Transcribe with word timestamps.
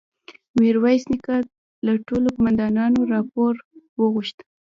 ميرويس 0.59 1.03
نيکه 1.11 1.35
له 1.85 1.93
ټولو 2.07 2.27
قوماندانانو 2.35 2.99
راپور 3.13 3.53
وغوښت. 3.99 4.37